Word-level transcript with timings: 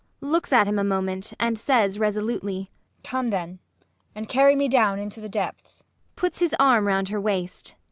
[Looks 0.19 0.51
at 0.51 0.65
him 0.67 0.79
a 0.79 0.83
moment, 0.83 1.31
and 1.39 1.59
says 1.59 1.99
resolutely.] 1.99 2.71
Come 3.03 3.27
then, 3.27 3.59
and 4.15 4.27
carry 4.27 4.55
me 4.55 4.67
down 4.67 4.97
into 4.97 5.21
the 5.21 5.29
depths. 5.29 5.83
ULFHEIM. 5.83 6.15
[Puts 6.15 6.39
his 6.39 6.55
arm 6.57 6.87
round 6.87 7.09
her 7.09 7.21
waist. 7.21 7.75